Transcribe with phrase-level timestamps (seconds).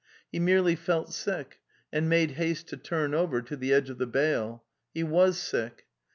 [0.31, 1.59] He merely felt sick,
[1.93, 4.63] and made haste to turn over to the edge of the bale.
[4.95, 5.85] He was sick.